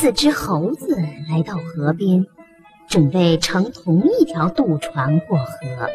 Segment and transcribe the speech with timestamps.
[0.00, 0.96] 四只猴子
[1.28, 2.24] 来到河边，
[2.88, 5.90] 准备乘同一条渡船过河。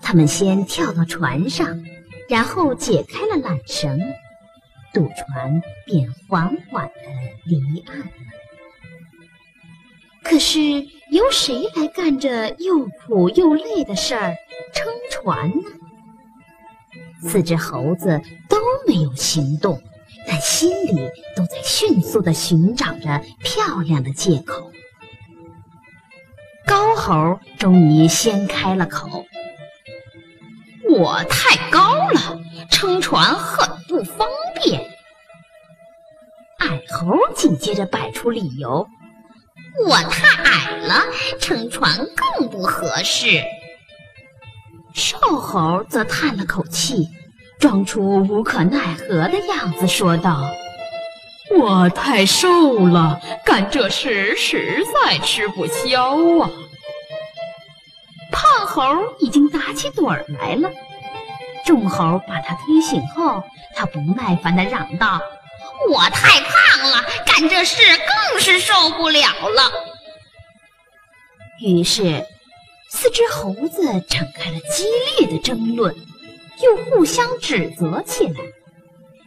[0.00, 1.82] 他们先跳到船上，
[2.28, 3.98] 然后解开了缆绳，
[4.94, 6.92] 渡船便缓缓地
[7.44, 8.06] 离岸了。
[10.22, 10.60] 可是，
[11.10, 14.36] 由谁来干这又苦又累的事儿——
[14.72, 17.28] 撑船呢？
[17.28, 19.82] 四只猴子都没有行动。
[20.26, 24.70] 但心里都在迅速的寻找着漂亮的借口。
[26.66, 29.26] 高猴终于先开了口
[30.88, 32.38] ：“我太高了，
[32.70, 34.28] 撑船很不方
[34.62, 34.80] 便。”
[36.58, 38.86] 矮猴紧接着摆出理由
[39.88, 41.02] ：“我太矮了，
[41.40, 43.42] 撑船更不合适。”
[44.94, 47.08] 瘦猴则叹了口气。
[47.60, 50.50] 装出无可奈何的样子，说道
[51.56, 56.50] ：“我太瘦了，干这事实在吃不消啊。”
[58.32, 58.82] 胖猴
[59.18, 60.70] 已经打起盹儿来了，
[61.66, 63.44] 众猴把他推醒后，
[63.76, 65.20] 他不耐烦地嚷道
[65.92, 69.70] ：“我太胖了，干这事更是受不了了。”
[71.60, 72.24] 于是，
[72.88, 74.84] 四只猴子展开了激
[75.18, 75.94] 烈的争论。
[76.62, 78.40] 又互相指责起来，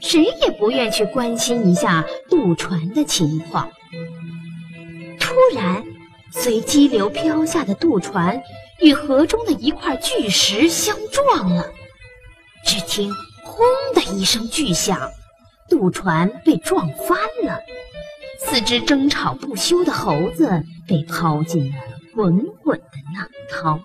[0.00, 3.70] 谁也不愿去关心一下渡船的情况。
[5.18, 5.84] 突然，
[6.32, 8.42] 随激流飘下的渡船
[8.80, 11.70] 与河中的一块巨石相撞了，
[12.64, 13.12] 只听
[13.44, 15.10] “轰”的一声巨响，
[15.68, 17.60] 渡船被撞翻了，
[18.44, 21.76] 四只争吵不休的猴子被抛进了
[22.14, 23.80] 滚滚的浪涛。